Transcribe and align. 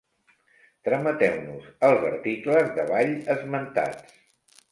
Trameteu-nos 0.87 1.67
els 1.89 2.07
articles 2.09 2.73
davall 2.79 3.13
esmentats. 3.35 4.19